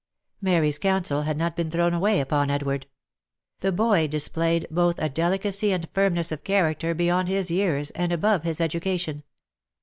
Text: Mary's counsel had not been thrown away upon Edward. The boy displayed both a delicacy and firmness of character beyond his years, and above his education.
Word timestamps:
Mary's 0.41 0.79
counsel 0.79 1.21
had 1.21 1.37
not 1.37 1.55
been 1.55 1.69
thrown 1.69 1.93
away 1.93 2.19
upon 2.19 2.49
Edward. 2.49 2.87
The 3.59 3.71
boy 3.71 4.07
displayed 4.07 4.65
both 4.71 4.97
a 4.97 5.09
delicacy 5.09 5.71
and 5.71 5.87
firmness 5.93 6.31
of 6.31 6.43
character 6.43 6.95
beyond 6.95 7.27
his 7.27 7.51
years, 7.51 7.91
and 7.91 8.11
above 8.11 8.41
his 8.41 8.59
education. 8.59 9.21